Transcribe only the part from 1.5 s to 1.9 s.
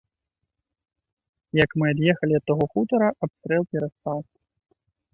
Як мы